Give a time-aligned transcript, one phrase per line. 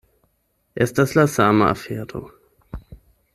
[0.85, 2.23] Estas la sama afero.